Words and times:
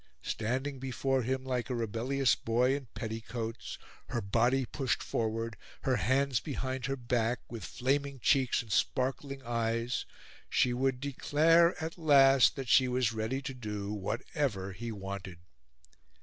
Standing 0.23 0.79
before 0.79 1.21
him 1.21 1.43
like 1.45 1.69
a 1.69 1.75
rebellious 1.75 2.33
boy 2.33 2.75
in 2.75 2.87
petticoats, 2.95 3.77
her 4.07 4.19
body 4.19 4.65
pushed 4.65 5.03
forward, 5.03 5.57
her 5.83 5.97
hands 5.97 6.39
behind 6.39 6.87
her 6.87 6.95
back, 6.95 7.39
with 7.51 7.63
flaming 7.63 8.19
cheeks 8.19 8.63
and 8.63 8.71
sparkling 8.71 9.43
eyes, 9.43 10.07
she 10.49 10.73
would 10.73 11.01
declare 11.01 11.75
at 11.83 11.99
last 11.99 12.55
that 12.55 12.67
she 12.67 12.87
was 12.87 13.13
ready 13.13 13.43
to 13.43 13.53
do 13.53 13.93
whatever 13.93 14.71
he 14.73 14.91
wanted. 14.91 15.37